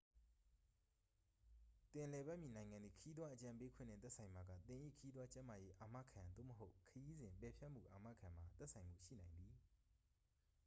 [1.91, 9.53] သင်လည်ပတ်မည့် နိုင်ငံသည် ခရီးသွား အကြံပေးခွင့်နှင့် သက်ဆိုင်ပါက သင်၏ ခရီးသွား ကျန်းမာရေး အာမခံ သို့မဟုတ် ခရီးစဉ် ပယ်ဖျက်မှု အာမခံမှာ သက်ဆိုင်မှုရှိနိုင်သည်